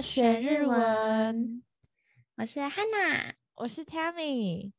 [0.00, 1.62] 歌学日文，
[2.38, 4.72] 我是 Hana，我是 Tammy。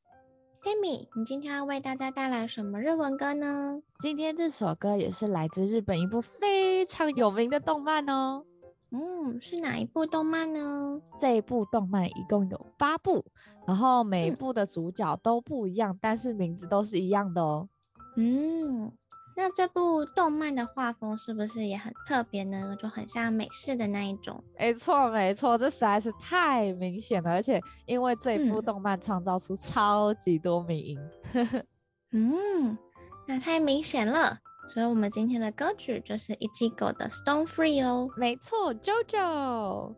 [0.64, 3.84] Tammy，你今天要为大家带来什么日文歌呢？
[4.00, 8.44] 今天这首歌也是来自日本一部非常有名的动漫哦。
[8.90, 11.00] 嗯，是哪一部动漫呢？
[11.20, 13.24] 这一部动漫一共有八部，
[13.68, 17.70] 然后每一部的主角都不一样，嗯、但是名字都是一样的哦。
[18.18, 18.92] 嗯。
[19.36, 22.76] 那这部动漫的画风是不是也很特别呢？
[22.80, 24.44] 就很像美式的那一种。
[24.60, 27.32] 没错，没错，这实在是太明显了。
[27.32, 31.00] 而且因为这部动漫创造出超级多迷因。
[32.12, 32.78] 嗯，
[33.26, 34.38] 那太明显了。
[34.68, 38.10] 所以我们今天的歌曲就是一季狗的 Stone Free 哦。
[38.16, 39.96] 没错，JoJo。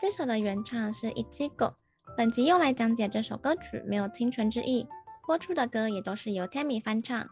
[0.00, 1.72] 这首的原唱是一季狗。
[2.16, 4.86] 本集用来讲解这首歌曲，没有侵权之意。
[5.26, 7.26] 播出的歌也都是由 Tammy 翻唱。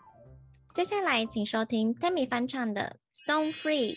[0.74, 3.94] 接下来，请收听 Tammy 翻唱的《Stone Free》。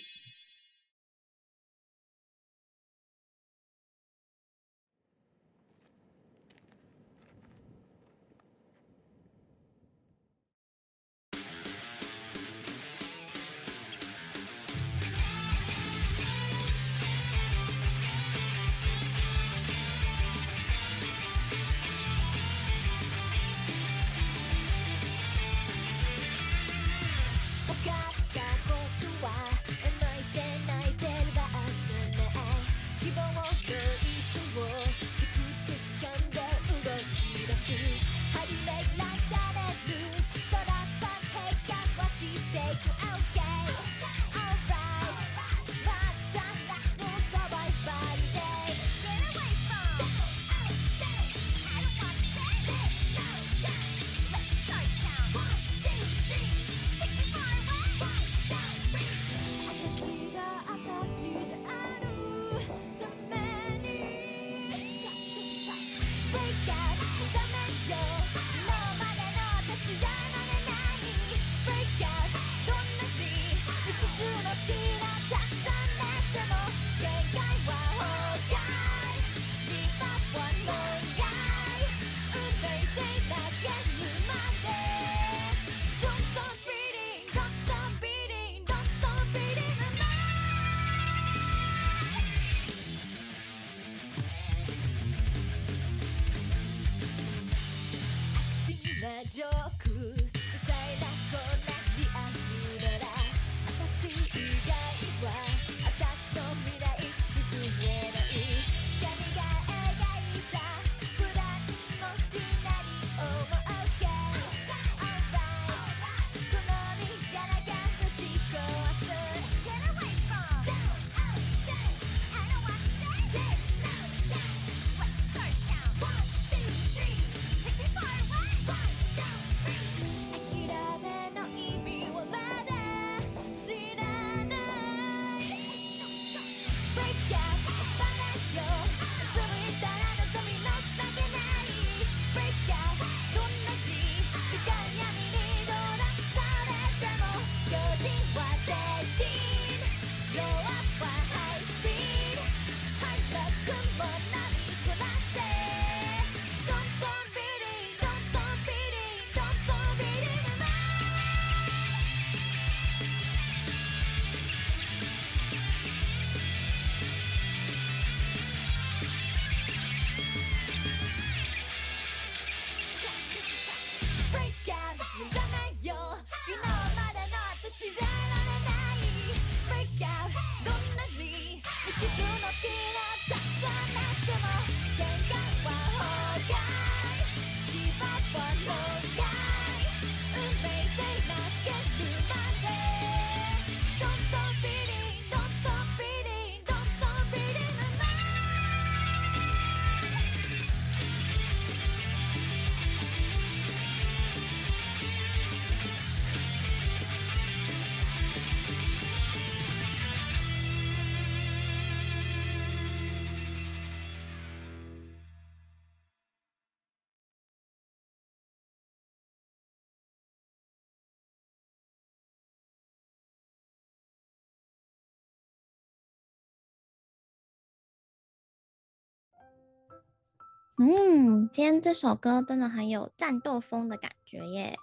[230.80, 234.76] 嗯，今天这首歌真的很有战斗风的感觉耶。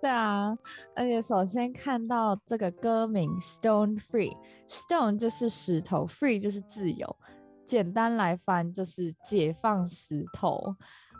[0.00, 0.56] 对啊，
[0.94, 7.16] 而且首先看到这个歌名 Stone Free，Stone 就是石头，Free 就是自由，
[7.66, 10.74] 简单来翻就是解放石头，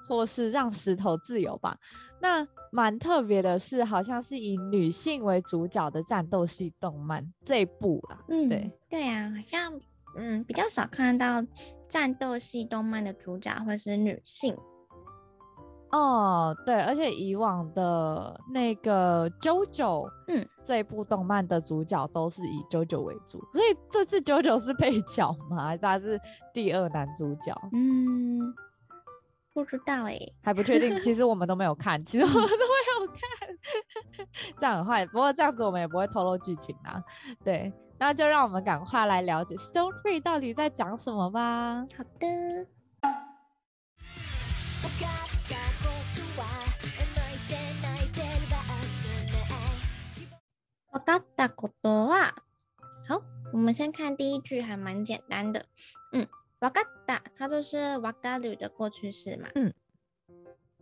[0.09, 1.79] 或是让石头自由吧。
[2.21, 8.21] 那蛮特别的是，好像是以女性为主角的战斗系动漫这一部啊。
[8.29, 9.81] 嗯，对对啊，好像
[10.17, 11.45] 嗯比较少看到
[11.89, 14.57] 战斗系动漫的主角会是女性。
[15.91, 25.67] 哦，对，而且以往的那个 JoJo，嗯，这一部动漫的主角都是以 JoJo 为主，所以这次 JoJo 是配角吗？
[25.67, 26.21] 还是他是
[26.53, 27.55] 第二男主角？
[27.73, 28.41] 嗯，
[29.54, 31.00] 不知道哎，还不确定。
[31.02, 33.20] 其实我们都没有看，其实我们都没有看，
[34.60, 35.06] 这样很坏。
[35.08, 37.04] 不过这样子我们也不会透露剧情啊。
[37.44, 41.86] 对，那就让我们赶快来了解 Stone Free 到底在讲什么吧。
[41.98, 42.68] 好的。
[50.92, 52.32] わかったことは，
[53.08, 53.22] 好，
[53.54, 55.66] 我们先看第一句，还蛮简单的。
[56.12, 56.28] 嗯，
[56.60, 59.50] わかった，它就是わかる的过去式嘛。
[59.56, 59.74] 嗯，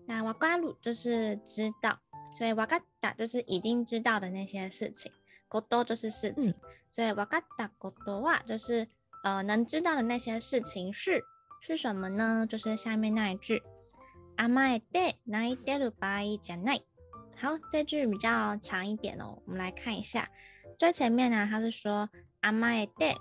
[0.08, 2.00] 那わかる就是知道，
[2.38, 5.12] 所以わかった就是已经知道的那些事情。
[5.50, 6.56] こと就是事情，嗯、
[6.92, 8.88] 所以わかったことは就是
[9.24, 11.24] 呃能知道的那些事情是
[11.62, 12.46] 是什么呢？
[12.46, 13.62] 就是下面那一句，
[14.36, 16.84] 甘えて泣いてる场合じゃない。
[17.38, 20.28] 好，这句比较长一点哦，我们来看一下。
[20.78, 22.10] 最前面呢，它是说
[22.42, 23.16] 甘えて，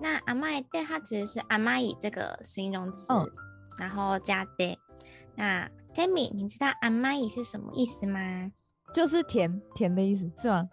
[0.00, 3.28] 那甘えて它其实是甘い这个形容词，哦、
[3.78, 4.76] 然后加で。
[5.36, 8.50] 那 Tammy，你知道甘い是什么意思吗？
[8.94, 10.68] 就是甜甜的意思，是吗？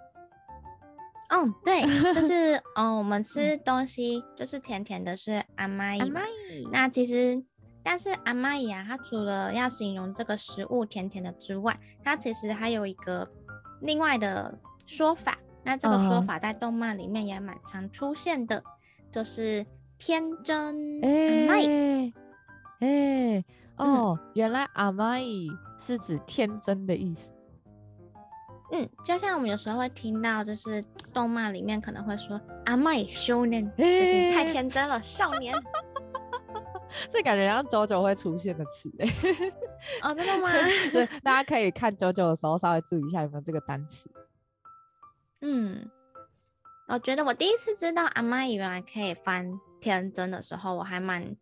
[1.29, 1.81] 嗯，对，
[2.13, 6.00] 就是哦，我们吃东西就是甜甜的，是甘い。
[6.00, 6.69] 甘い。
[6.71, 7.44] 那其实。
[7.81, 13.27] 但是甘い啊，它除了要形容这个食物甜甜的之外，它其实还有一个
[13.81, 15.39] 另外的说法。
[15.63, 18.65] 那这个说法在动漫里面也蛮常出现的，uh huh.
[19.13, 19.65] 就是
[19.97, 21.01] 天真。
[21.01, 22.13] 甘い。
[22.79, 23.44] 哎，
[23.77, 27.31] 哦，嗯、原来甘い是指天真的意思。
[28.71, 30.83] 嗯，就像我们有时候会听到，就是
[31.13, 35.56] 动漫里面可能会说甘い少年，就是太天真了，少年。
[37.11, 39.07] 这感觉像 JoJo 会出现的词哎，
[40.01, 40.50] 哦，真的吗？
[40.91, 44.09] 对，大家可以看 JoJo 的时候稍微注意一下有没有这个单词。
[45.41, 45.89] 嗯，
[46.86, 51.36] 我觉得我第一次知道阿妈原来可以翻天真的时候，我还蛮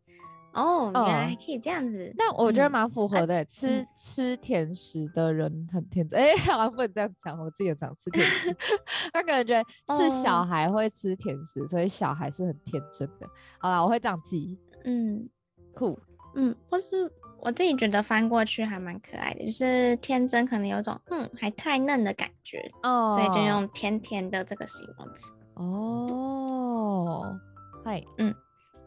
[0.52, 2.04] 哦，原来还可以这样子。
[2.06, 6.20] 嗯、但我觉得蛮符合的，嗯、吃、嗯、吃甜食的人很天真。
[6.20, 8.56] 哎， 好像不能这样讲，我自己也常吃甜食。
[9.12, 9.64] 他可能觉得
[9.98, 13.28] 是小孩会吃甜食，哦、所以小孩是很天真的。
[13.58, 14.58] 好啦，我会这样记。
[14.84, 15.28] 嗯。
[15.74, 15.98] 酷，
[16.34, 17.10] 嗯，或是
[17.41, 27.39] 我自己觉得翻过去还蛮可爱的，就是天真，可能有种嗯还太嫩的感觉哦，所以就用甜甜的这个形容词哦。
[27.85, 28.35] 嗨，嗯，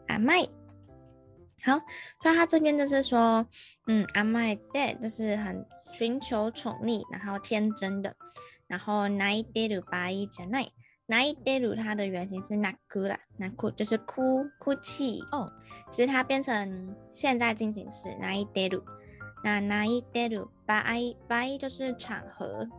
[0.05, 0.49] 甘い，
[1.63, 1.79] 好，
[2.21, 3.45] 所以他这边就是说，
[3.87, 8.15] 嗯，甘いで就是很寻求宠溺，然后天真的，
[8.67, 10.71] 然后泣いてる场合じゃない。
[11.07, 15.51] 泣いてる它的原型是泣く啦，泣く就是哭哭泣哦。
[15.91, 18.81] 其实它变成现在进行时泣いてる，
[19.43, 22.69] 那泣いてる场合场合就是场合，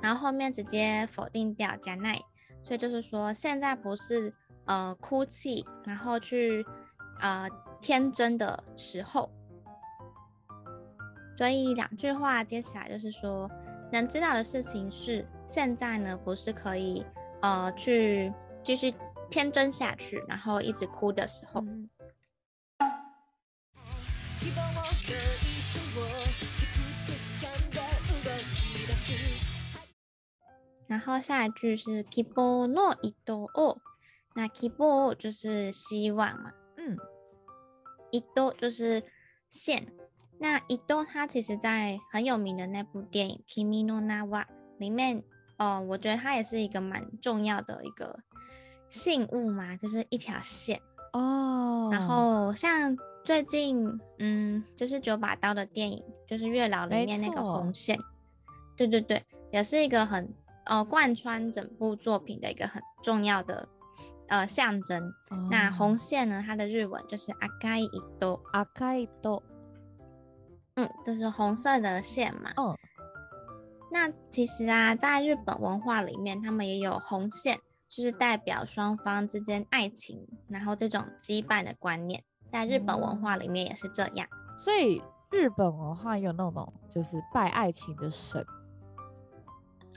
[0.00, 2.22] 然后后面直接否定掉じゃない，
[2.64, 6.66] 所以就是说现在不是呃哭泣，然后去
[7.20, 7.48] 呃
[7.80, 9.30] 天真的时候。
[11.38, 13.48] 所以两句话接起来就是说，
[13.92, 15.24] 能知道的事情是。
[15.46, 17.04] 现在呢，不是可以
[17.40, 18.94] 呃去继续
[19.30, 21.60] 天真下去，然后一直哭的时候。
[21.60, 21.88] 嗯、
[30.86, 33.78] 然后下一句是希望の糸を，
[34.34, 36.96] 那希望就是希望嘛，嗯，
[38.10, 39.02] 糸就是
[39.50, 39.92] 线。
[40.38, 44.44] 那糸它其实在很有名的那部电影《君の名は》
[44.78, 45.22] 里面。
[45.57, 48.19] 哦，我觉得它也是一个蛮重要的一个
[48.89, 50.81] 信物嘛，就是一条线
[51.13, 51.89] 哦。
[51.91, 57.97] 然后像最近，嗯，就是九把刀的电影，就是月老里面那个红线，
[58.75, 60.27] 对对对，也是一个很
[60.65, 63.67] 呃贯穿整部作品的一个很重要的
[64.27, 65.01] 呃象征。
[65.29, 68.39] 哦、那红线呢，它的日文就是赤い糸，
[68.75, 69.41] 赤い糸，
[70.75, 72.51] 嗯，就是红色的线嘛。
[72.57, 72.77] 哦
[73.95, 82.21] 那其实啊，在日本文化里面，他们也有红线，就是代表双方之间爱情，然后这种羁绊的观念，
[82.51, 84.27] 在日本文化里面也是这样。
[84.59, 88.45] 所以日本文化有那种就是拜爱情的神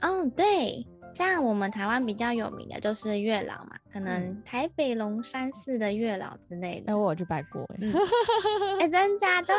[0.01, 6.93] 哦，对，像我们台湾比较有名的就是月老嘛，可能台北龙山寺的月老之类的。
[6.93, 7.67] 哎、嗯，我有去拜过，
[8.79, 9.53] 哎、真假的？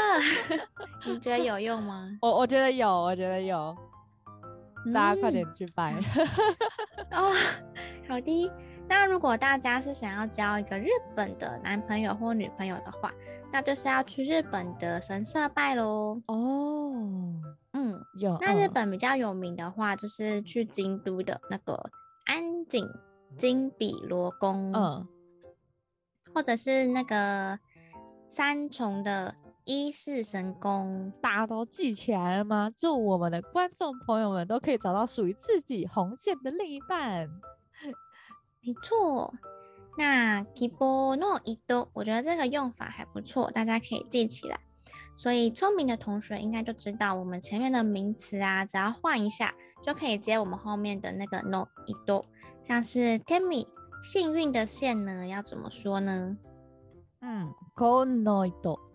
[1.04, 2.08] 你觉得有用吗？
[2.22, 3.76] 我我觉得有，我觉得有，
[4.92, 5.92] 大家快点去拜。
[5.92, 7.32] 嗯、 哦，
[8.08, 8.50] 好的。
[8.88, 13.12] 那如果大家是想要交一个日本的男朋友或女朋友的话，
[13.52, 16.20] 那就是要去日本的神社拜喽。
[16.26, 16.92] 哦，
[17.72, 18.36] 嗯，有。
[18.40, 21.90] 那日本比较有名的话，就是去京都的那个
[22.26, 22.84] 安井
[23.38, 25.06] 金比罗宫，嗯，
[26.34, 27.60] 或者是那个
[28.28, 29.36] 三重的
[29.70, 31.12] 伊势神功。
[31.22, 32.72] 大家都记起来了吗？
[32.76, 37.28] 祝我们的观众朋友们都可以找到属于自己红线的另一半。
[38.60, 39.32] 没错，
[39.96, 41.40] 那 kibo no
[41.92, 44.58] 我觉得这个用法还不错，大家可以记起来。
[45.14, 52.24] 所以聪明的同学应该就知道，我们前面的名词啊，只要换一下，就可以接我们后面的那个 no ito。
[52.66, 53.68] 像是 temi
[54.02, 56.36] 幸运的线呢，要怎么说呢？
[57.20, 58.76] 嗯，ko no ito。
[58.76, 58.89] はい、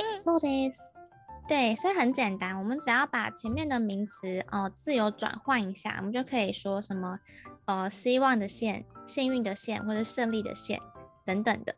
[0.23, 0.79] そうです。
[1.47, 7.19] 对，所以很简单，我们只要把前面的名词哦自由转换一下，我们就可以说什么
[7.65, 10.81] 呃希望的线、幸运的线或者胜利的线
[11.23, 11.73] 等等的，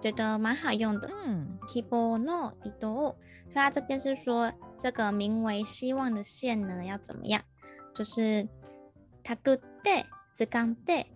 [0.00, 1.10] 觉得蛮好用的。
[1.24, 3.16] 嗯，Kibo no ito，所
[3.50, 7.42] 以他这边是说这个名为希望的线呢要怎么样？
[7.94, 8.48] 就是
[9.24, 10.04] たくって
[10.36, 11.06] 掴んで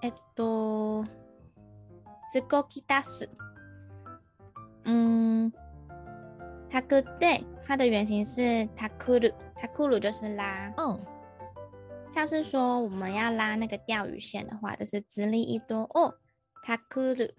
[0.00, 1.04] えっと
[2.48, 3.28] 动き出す。
[4.84, 5.52] 嗯，
[6.70, 8.40] タクって它的原型是
[8.76, 10.72] タクル，タクル就是拉。
[10.76, 11.00] 嗯，
[12.10, 16.14] 像是说我们要拉那个钓鱼线的话，就是钓り糸哦，
[16.64, 17.34] タクル。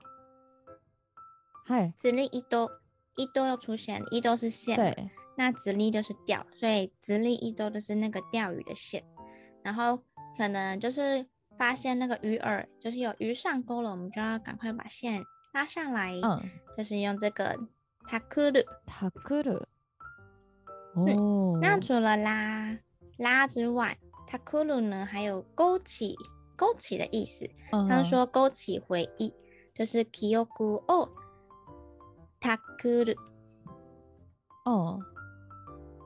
[1.66, 2.70] 嗨，钓り糸，
[3.16, 4.76] 糸又出现，糸是线。
[4.76, 5.10] 对。
[5.38, 9.04] 那钓り就是钓，所以钓り糸就是那个钓鱼的线。
[9.64, 10.04] 然后
[10.38, 11.26] 可能就是
[11.58, 15.24] 发现那个鱼饵，就是有鱼上钩了，我们就要赶快把线。
[15.52, 17.58] 拉上来，嗯，就是用这个
[18.08, 19.64] タクル，タクル。
[20.94, 22.78] 哦，那除了拉
[23.18, 26.16] 拉之外，タクル呢还有勾起
[26.56, 27.50] 勾起的意思。
[27.72, 29.34] 他们说勾起回忆，
[29.74, 30.46] 就是记忆を
[32.40, 33.16] タクル。
[34.66, 35.00] 哦，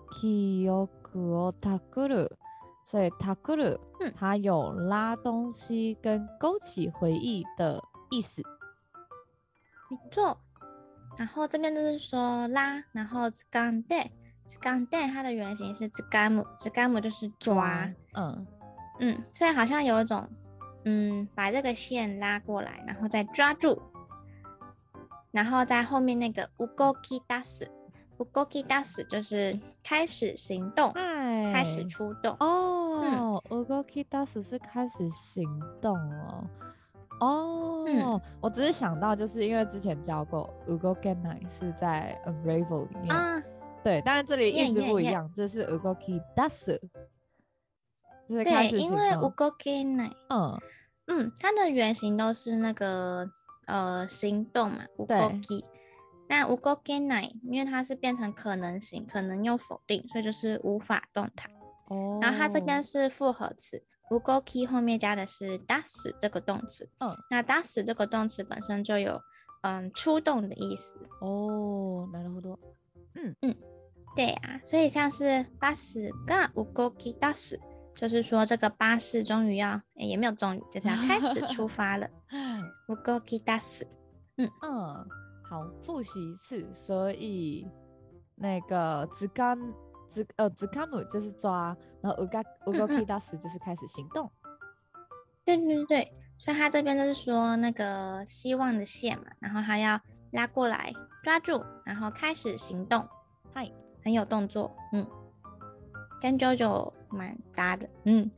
[0.09, 0.87] 记忆を
[1.59, 2.29] タクル。
[2.87, 8.41] 所以タクル，嗯，它有拉东西跟勾起回忆的意思。
[9.89, 10.37] 没错，
[11.17, 14.11] 然后这边就是说拉，然后つかんで，
[14.47, 18.45] つかんで它的原型是つかむ，つかむ就是抓，嗯
[18.99, 20.27] 嗯，所以好像有一种，
[20.85, 23.81] 嗯，把这个线拉过来，然后再抓住，
[25.31, 27.21] 然后在后面那个动き
[28.17, 35.47] 出す，动き出す就是开始行动，哎，开始出动哦，动き出す是开始行
[35.81, 36.47] 动哦。
[37.19, 43.41] 哦、oh, 嗯，我只是想到，就是因为之前教过うごけない是在 Unravel 里面，啊、
[43.83, 46.81] 对，但是这里意思不一样，这是うごき出す，
[48.27, 48.97] 就是开始行动。
[48.97, 50.59] 对，因为うごけない，嗯
[51.05, 53.29] 嗯，它的原型都是那个
[53.67, 55.05] 呃行动嘛，う
[56.27, 56.29] ごき。
[56.29, 61.49] 那うごけない，因为它是变成可能型，可能又否定，所以就是无法动弹。
[61.87, 63.81] 哦、oh，然后它这边是复合词。
[64.09, 69.19] 动き后面加的是出す这个动词，嗯，那出す这个动词本身就有
[69.63, 72.59] 嗯出动的意思哦，なるほど，
[73.15, 73.55] 嗯嗯，
[74.15, 77.59] 对呀、啊，所以像是バスが动き出す，
[77.95, 82.07] 就是说这个巴士终于要，欸、也没有终于，就是要开始出发了，
[82.85, 83.87] 动き出す，
[84.37, 85.07] 嗯嗯，
[85.47, 87.67] 好，复习一次，所以
[88.35, 89.73] 那个つかん。
[90.13, 94.29] z 呃 zikamu 就是抓，然后 uga ugoki dasu 就是开始行动。
[95.43, 99.99] 对对对，所以他这边就是说那个希望的线嘛，然后他要
[100.31, 103.03] 拉过来抓住，然后开始行动。
[103.55, 103.71] 嗨，
[104.03, 105.03] 很有动作，嗯，
[106.21, 108.29] 跟 JoJo 蛮搭的，嗯。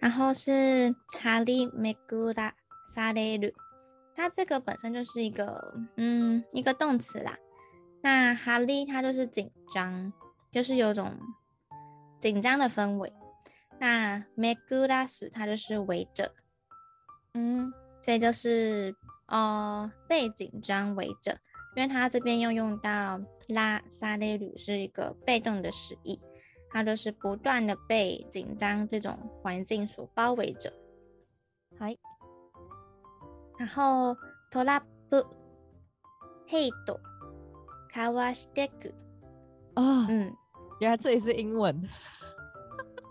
[0.00, 2.52] 然后是哈利梅古拉
[2.88, 3.52] 萨雷鲁，
[4.16, 7.36] 它这个本身就是一个嗯一个动词啦。
[8.02, 10.10] 那哈利它就是紧张，
[10.50, 11.14] 就是有种
[12.18, 13.12] 紧张的氛围。
[13.78, 16.32] 那梅古拉斯它就是围着，
[17.34, 17.70] 嗯，
[18.02, 18.94] 所以就是
[19.26, 21.38] 呃被紧张围着，
[21.76, 26.18] 因为它这边又用到拉萨雷鲁是一个被动的实义。
[26.69, 30.71] 他就是不断的被紧张这种环境所包围着。
[31.79, 31.97] 嗨，
[33.57, 34.15] 然后
[34.51, 35.25] トラップ、
[36.47, 36.99] ヘイト、
[37.93, 38.93] かわしてく。
[39.75, 40.33] 啊，嗯，
[40.79, 41.87] 原来这里是英文。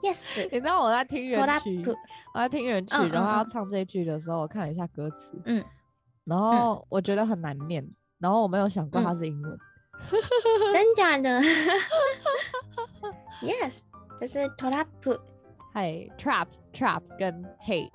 [0.02, 1.96] Yes， 你知道我在听原曲，トラップ
[2.34, 5.64] 我在听原曲，嗯、然后要唱这一句的时候，我看了一下歌词，嗯，
[6.24, 7.86] 然后我觉得很难念，
[8.18, 9.52] 然后我没有想过它是英文。
[9.52, 9.58] 嗯
[10.72, 11.40] 真假的
[13.42, 13.80] ？Yes，
[14.20, 15.20] 这是トラップ，
[15.72, 17.90] 还 trap trap 跟 hate，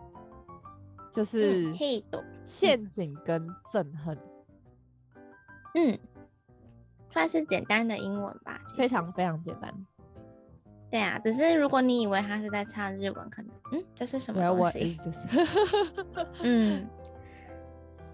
[1.12, 4.18] 就是ヘイト陷阱跟憎恨。
[5.76, 6.00] 嗯，
[7.12, 9.74] 算是简单的英文吧，非常非常简单。
[10.90, 14.98] 对啊，只是如果你以为他是在唱日文，可能嗯，这是什么东西？
[16.42, 16.88] 嗯。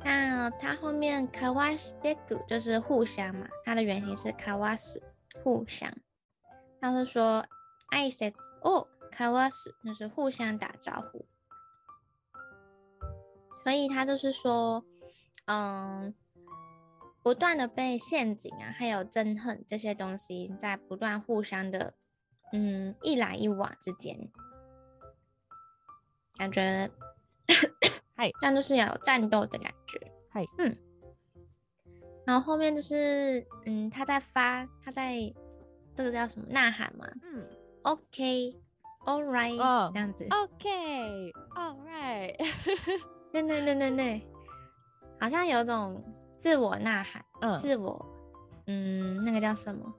[0.04, 5.02] 那它后面かわしてく就是互相嘛，它的原型是かわす，
[5.44, 5.92] 互相。
[6.80, 7.46] 他是说
[7.90, 11.26] 挨拶哦，かわす就是互相打招呼。
[13.64, 14.86] 所以他就是说，
[15.46, 16.14] 嗯，
[17.24, 21.96] 不断的被陷阱啊，还有憎恨这些东西在不断互相的，
[22.54, 24.32] 嗯，一来一往之间，
[26.38, 26.92] 感觉。
[28.16, 30.12] 嗨，这样就是要有战斗的感觉。
[30.30, 30.78] 嗨，嗯，
[32.26, 35.16] 然后后面就是，嗯，他在发，他在
[36.01, 37.07] 这个叫什么呐喊吗？
[37.23, 37.47] 嗯
[37.83, 40.27] ，OK，All right，哦，这样子。
[40.31, 42.37] OK，All right，
[43.33, 44.23] 对对对对对，
[45.21, 46.03] 好像有种
[46.39, 48.07] 自我呐喊，嗯，自我，
[48.67, 49.93] 嗯，那个叫什么？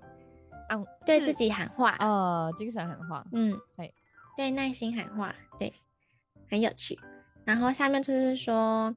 [0.69, 3.93] 嗯，对自己喊话，哦，精神喊话，嗯，对，
[4.35, 5.71] 对，耐心喊话，对，
[6.49, 6.97] 很有趣。
[7.45, 8.95] 然后下面就是说，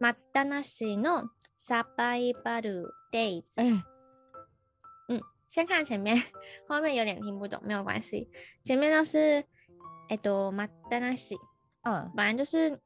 [0.00, 3.60] 待ったなしのサバイバルデイズ。
[5.08, 6.16] 嗯，先看前面，
[6.68, 8.28] 后面有点听不懂，没有关系。
[8.64, 9.44] 前面都是，
[10.08, 11.36] えっと、待ったなし。
[11.82, 12.78] 嗯，本来就是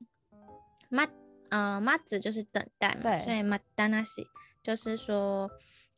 [0.91, 1.09] 待，
[1.49, 4.27] 呃，待子就是等待嘛，对，所以待ったなし
[4.63, 5.51] 就是说，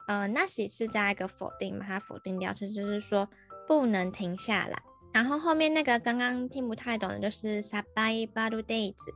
[0.07, 3.29] 呃，なし是加一个否定，把它否定掉，所以就是说
[3.67, 4.81] 不能停下来。
[5.13, 9.13] 然后后面那个刚刚听不太懂的就是サバイバルデイズ，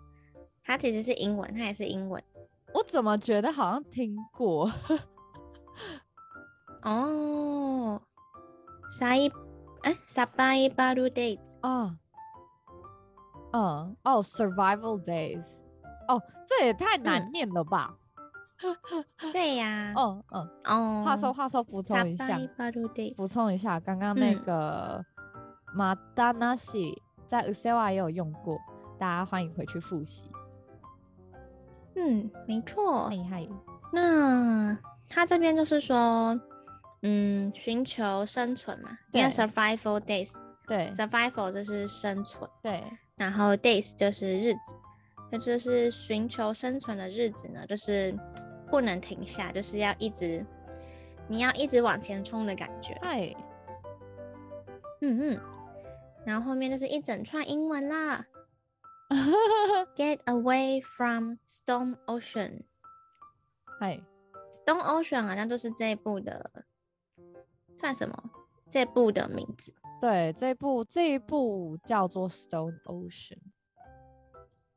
[0.64, 2.22] 它其实是英文，它也是英文。
[2.74, 4.70] 我怎么觉得好像听过？
[6.82, 8.00] 哦，
[8.98, 9.30] サイ，
[9.82, 11.96] 哎，サバイバルデイズ哦。
[13.52, 15.46] 嗯哦，Survival Days，
[16.08, 17.96] 哦，这也太难念了吧？
[18.58, 21.02] 嗯、 对呀、啊，嗯嗯哦。
[21.04, 22.38] 话说话说，补充一下，
[23.16, 25.04] 补充一下，刚刚那个
[25.74, 26.94] 待ったなし
[27.28, 28.58] 在 Excel 也有用过，
[28.98, 30.29] 大家欢迎回去复习。
[31.95, 33.09] 嗯，没错。
[33.09, 33.47] 厉害。
[33.93, 34.77] 那
[35.09, 36.39] 他这边就是说，
[37.01, 40.33] 嗯，寻求生存嘛，因为 Survival Days，
[40.67, 42.83] 对，Survival 就是生存，对。
[43.17, 44.75] 然后 days 就是日子，
[45.31, 48.17] 那就是寻求生存的日子呢，就是
[48.69, 50.43] 不能停下，就是要一直，
[51.27, 52.93] 你要一直往前冲的感觉。
[53.01, 53.35] 哎，
[55.01, 55.39] 嗯嗯，
[56.25, 58.25] 然后后面就是一整串英文啦。
[59.95, 62.63] Get away from Storm Ocean。
[63.79, 64.01] 嗨
[64.51, 66.63] ，Storm Ocean 好像就是这一部的，
[67.75, 68.23] 算什么？
[68.69, 69.73] 这部的名字。
[69.99, 73.09] 对，这部这一部叫做《Stone Ocean》，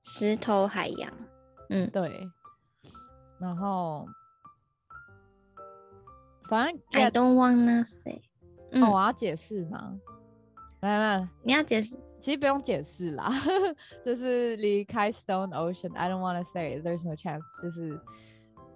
[0.02, 1.12] 石头海洋。
[1.70, 2.28] 嗯，对。
[3.38, 4.06] 然后，
[6.48, 8.22] 反正 I don't wanna say。
[8.72, 10.00] 哦，我要解释吗？
[10.80, 11.96] 来来，你要解释？
[12.24, 13.30] 其实不用解释啦，
[14.02, 15.94] 就是离开 Stone Ocean。
[15.94, 17.42] I don't wanna say there's no chance。
[17.62, 18.00] 就是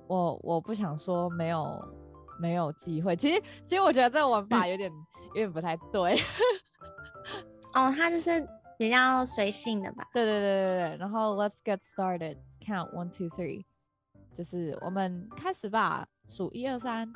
[0.07, 1.83] 我我不想说没有
[2.39, 3.17] 没有机会。
[3.17, 4.93] 其实其实我觉得这个玩法有点。
[4.93, 6.19] 嗯有点不太对，
[7.75, 10.03] 哦，他就是比较随性的吧？
[10.15, 10.97] 对对对对对。
[10.97, 12.39] 然后 Let's get started.
[12.65, 13.65] Count one, two, three，
[14.33, 17.13] 就是我们开始吧，数一二三。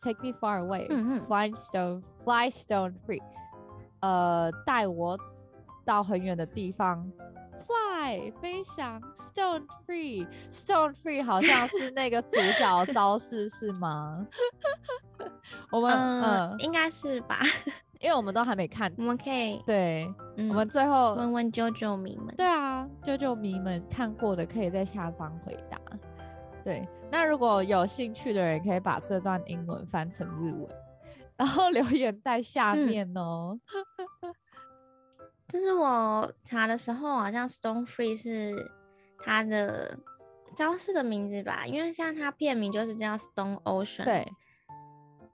[0.00, 3.20] Take me far away, 嗯嗯 flying stone, fly stone free。
[4.00, 5.18] 呃，带我
[5.86, 7.10] 到很远的地方
[7.66, 14.26] ，fly 飞翔，stone free, stone free，好像 是那个主角招式是吗？
[15.70, 17.40] 我们嗯、呃，应该是吧，
[18.00, 25.78] 因为我们都还没看，我们可以对、嗯，我们最后问问啾啾迷们，对啊，啾啾迷们看过的可以在下方回答。
[26.64, 30.68] 对，那如果有兴趣的人可以把这段英文翻成日文，
[31.36, 33.58] 然后留言在下面哦。
[35.48, 38.70] 就、嗯、是我查的时候，好像 Stone Free 是
[39.18, 39.98] 它的
[40.56, 41.66] 招式的名字吧？
[41.66, 44.32] 因为像它片名就是叫 Stone Ocean，对，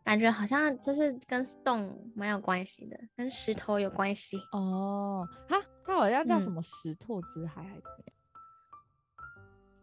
[0.05, 5.27] 感觉好像就是跟 Stone 蛮有关系的，跟石头有关系哦。
[5.49, 8.09] 它它好像叫什么石头之海还是怎么样？
[8.09, 8.13] 嗯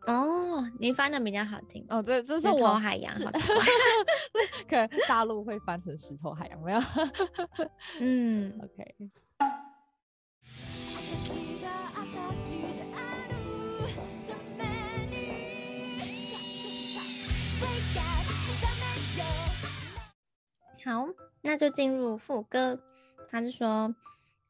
[0.07, 2.01] 哦，你翻的比较好听哦。
[2.01, 3.63] 对，这是我海洋，好奇 怪，
[4.67, 6.79] 可能大陆会翻成石头海洋，没有？
[7.99, 8.95] 嗯，OK。
[21.49, 22.79] 那就进入副歌。
[23.27, 23.95] 他是说，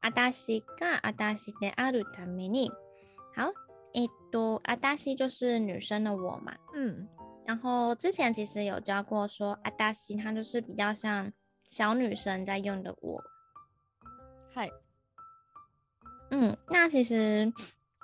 [0.01, 2.69] 阿达西嘎阿达西的阿鲁塔米尼。
[3.33, 3.49] 好。
[3.91, 7.07] 一，多阿达西就是女生的我嘛，嗯，
[7.47, 11.31] 然后之前其实有教过说阿达西，它就是比较像
[11.65, 13.23] 小女生在用的我，
[14.53, 14.69] 嗨，
[16.29, 17.51] 嗯，那其实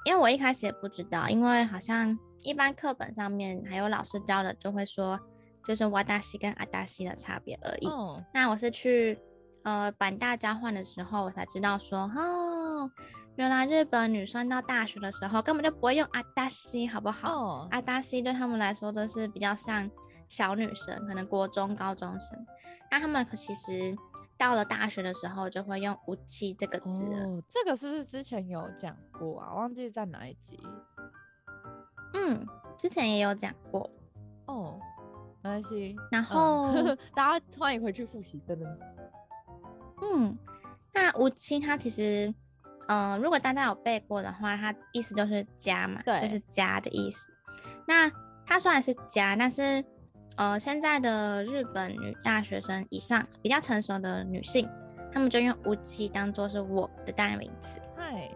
[0.05, 5.19] 因为我一开始也不知道，因为好像一般课本上面还有老师教的就会说，
[5.65, 7.88] 就是瓦达西跟阿达西的差别而已。
[7.88, 9.19] 哦，那我是去
[9.63, 12.89] 呃板大交换的时候，我才知道说，哦。
[13.38, 17.34] 原来日本女生到大学的时候根本就不会用阿达西，好不好？
[17.34, 19.91] 哦，阿达西对他们来说都是比较像
[20.30, 22.45] 小女生，可能国中高中生。
[22.89, 23.93] 那他们其实
[24.38, 27.06] 到了大学的时候就会用无期这个字。
[27.08, 29.54] 哦，这个是不是之前有讲过啊？
[29.54, 30.58] 忘记在哪一集？
[32.13, 32.47] 嗯，
[32.78, 33.89] 之前也有讲过。
[34.45, 34.80] 哦，
[35.45, 35.95] 没关系。
[36.12, 38.79] 然后、 嗯、大家欢迎回去复习，真的。
[40.01, 40.36] 嗯，
[40.91, 42.34] 那无期它其实。
[42.88, 47.31] 嗯、呃，如果大家有背过的话，它意思就是家嘛，对，就是家的意思。
[47.88, 48.08] 那
[48.45, 49.84] 它虽然是家，但是
[50.36, 54.69] 呃，现在的日本女大学生以上比较成熟的女性，
[55.12, 57.79] 她们就用无期当做是我的代名词。
[57.95, 58.29] 嗨，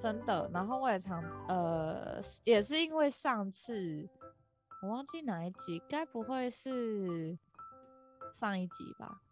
[0.00, 0.50] 真的。
[0.52, 4.08] 然后我也常呃，也是因为上次
[4.82, 7.38] 我忘记哪一集，该不会是
[8.34, 9.22] 上一集吧？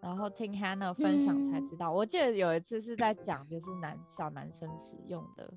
[0.00, 5.52] 然后听 Hannah 分享才知道，嗯、我记得有一次是在讲，就是男小男生使用的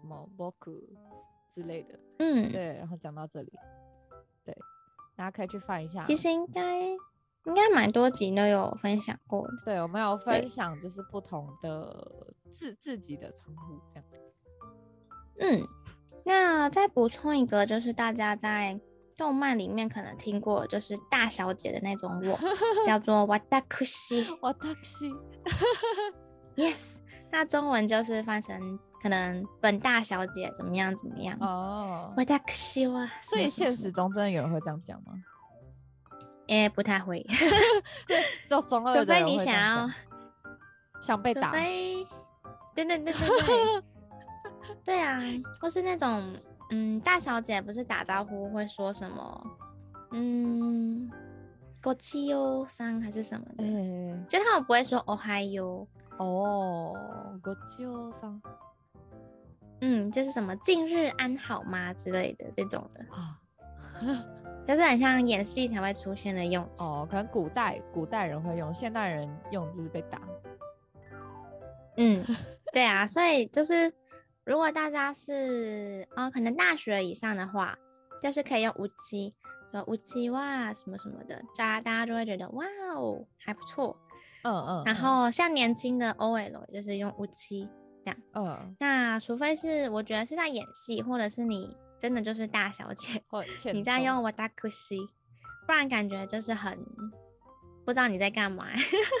[0.00, 0.82] 什么 boku
[1.50, 3.52] 之类的，嗯，对，然后讲到这里，
[4.42, 4.56] 对，
[5.14, 6.02] 大家可以去翻一下。
[6.04, 6.80] 其实应该
[7.44, 14.04] 应该蛮多集都有分享过的，对，我们有分享就是不同的自自己的称呼这样。
[15.40, 15.68] 嗯，
[16.23, 18.79] 那再补充一个，就是大家在。
[19.17, 22.37] 动漫里面可能听过，就是大小姐的那种我，
[22.85, 24.23] 叫做わたくし。
[24.41, 25.11] わたくし。
[26.55, 26.97] Yes，
[27.31, 32.13] 那中文就是翻成可能本大小姐怎么样怎么样哦。
[32.15, 35.13] わたくし哇，所以现实中真的有人会这样讲吗？
[36.49, 37.25] 诶，不太会。
[38.47, 39.25] 就中二的人会这样讲。
[39.25, 39.89] 除非你想要
[41.01, 41.47] 想被打。
[41.47, 42.05] 除非。
[42.75, 43.83] 对对对对对。
[44.83, 45.21] 对啊，
[45.59, 46.23] 或是那种。
[46.69, 49.41] 嗯，大小姐不是打招呼会说什么？
[50.11, 51.09] 嗯，
[51.81, 53.63] ごちそうさん还是什么的？
[53.63, 56.93] 欸、就他们不会说おはよう哦，
[57.41, 58.41] ごちそうさん。
[59.79, 63.39] 嗯，就是什么近日安好吗之类的这种的啊，
[64.67, 67.07] 就是很像演戏才会出现的用词哦。
[67.09, 70.19] 可能古代古代人会用，现代人用就是被打。
[71.95, 72.21] 嗯，
[72.73, 73.89] 对啊，所以就是。
[74.45, 77.77] 如果大家是啊、哦，可能大学以上的话，
[78.21, 79.33] 就是可以用无期，
[79.71, 83.97] 说无期哇什么什么的，大家大家就会觉得哇哦还不错，
[84.43, 84.83] 嗯嗯。
[84.85, 87.67] 然后像年轻的 OL 就是用无期
[88.05, 88.75] 这样，嗯。
[88.79, 93.21] 那除非是我觉得是在演戏，或者是你真的就是大小姐，
[93.73, 94.97] 你在用わたくし，
[95.65, 96.77] 不然感觉就是很
[97.83, 98.65] 不知道你在干嘛。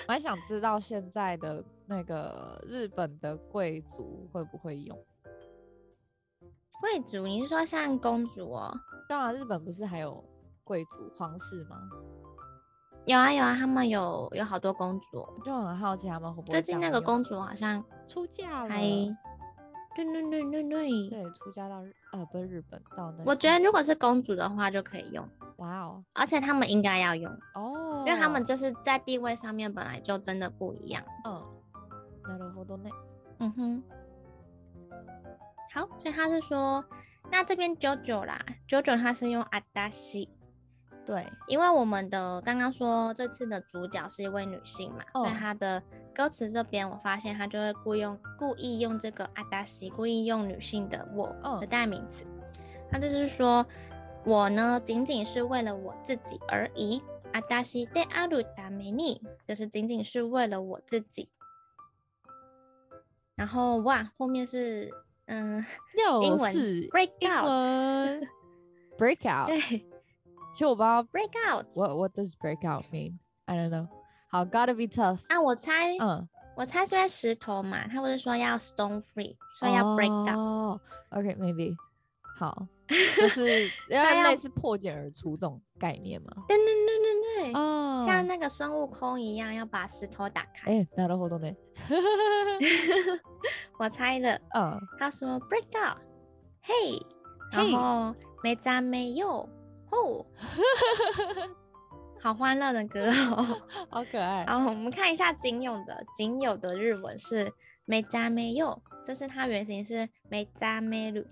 [0.07, 4.97] 我还 想知道现在的那个日本的贵族会不会用。
[6.81, 8.73] 贵族，你是说像公主哦？
[9.09, 10.23] 当然，日本不是还有
[10.63, 11.77] 贵族、皇室吗？
[13.05, 16.47] 有啊有啊，他们有有好多公主，就很好奇他们会不会。
[16.49, 18.81] 最近那个公主好像出嫁了，还
[19.95, 23.23] 对对对对对，对出嫁到日呃不是日本到那。
[23.25, 26.03] 我觉得如果是公主的话就可以用，哇哦！
[26.13, 31.03] 而且他们应该要用哦，因为他们就是在地位上面本来就真的不一样。
[31.23, 31.41] 嗯，
[32.23, 32.91] なるほどね。
[33.39, 33.83] 嗯哼。
[35.73, 36.83] 好，所以他是说，
[37.31, 40.29] 那这边九九啦，九九他是用阿达西，
[41.05, 45.81] 对，因为我们的刚刚说这次的主角是一位女性嘛，哦、所以他的
[46.15, 52.25] 歌词这边我发现他就会故用故意用这个阿达西，故意用女性的我的代名词，
[52.89, 53.65] 他、哦、就是说
[54.25, 57.01] 我呢仅仅是为了我自己而已，
[57.33, 61.29] 阿达西であるために，就是仅仅是为了我自己。
[63.35, 64.89] 然后哇，后面是
[65.31, 65.65] 嗯，
[66.21, 66.53] 英文
[66.89, 69.47] break out，break out。
[69.47, 69.59] 对，
[70.53, 73.17] 其实我不知道 break out。What what does break out mean?
[73.45, 73.87] I don't know.
[74.29, 75.19] 好，gotta be tough。
[75.27, 80.37] 啊，我猜，嗯，我猜是因为石头嘛，他不是说要 stone free，说要 break out。
[80.37, 80.79] 哦，
[81.11, 81.75] OK，maybe。
[82.37, 82.67] 好，
[83.17, 86.31] 就是 要类似破茧而出这种概念嘛？
[86.47, 90.71] 对对对对对，哦，像那个孙悟空一样要把石头打开。
[90.71, 91.55] 哎，なるほどね。
[93.77, 94.39] 我猜的。
[94.53, 95.97] 嗯，他说 break out，
[96.61, 97.01] 嘿，
[97.51, 99.47] 然后没脏没有，
[99.91, 100.25] 吼，
[102.19, 104.45] 好欢乐的歌哦，好可爱。
[104.45, 107.51] 然后我们看一下仅有的仅有的日文是
[107.85, 111.25] 没脏没有，这是它原型是没脏没る。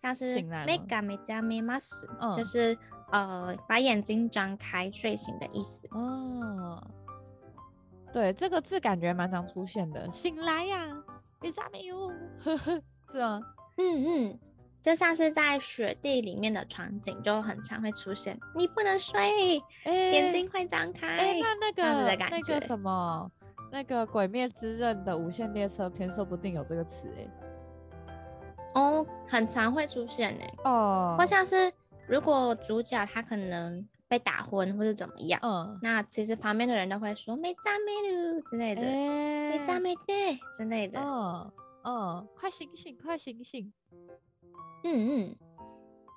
[0.00, 2.76] 像是目が目覚めます，就是
[3.10, 5.88] 呃把眼睛张开睡醒的意思。
[5.92, 6.82] 哦，
[8.12, 10.88] 对，这个字感觉蛮常出现的，醒来呀，
[11.40, 12.12] 目覚めよ，
[13.10, 13.40] 是啊，
[13.78, 14.38] 嗯嗯，
[14.82, 21.06] 就像是在雪地里面的场景就很常会出现，你不能睡，欸、眼睛会张开。
[21.06, 23.30] 哎、欸，那那个那个什么，
[23.72, 27.30] 那个《鬼灭之刃》的无限列车篇，说不定有这个词哎、欸。
[28.75, 30.45] 哦，很常会出现呢。
[30.63, 31.71] 哦，或像是
[32.07, 40.99] 如果主角他可能被打昏或者怎么样，嗯，那其实旁边的人都会说没咋没噜之类的，没咋没得之类的。
[41.01, 41.51] 哦
[41.83, 43.71] 哦，快醒醒，快醒醒。
[44.83, 45.35] 嗯嗯。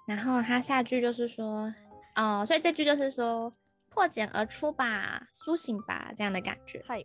[0.06, 1.72] 然后他下句就是说，
[2.16, 3.52] 哦，所以这句就是说
[3.88, 6.82] 破茧而出吧，苏醒吧，这样的感觉。
[6.86, 7.04] 嗨。